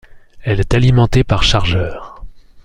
[0.41, 2.23] Elle est alimentée par chargeur.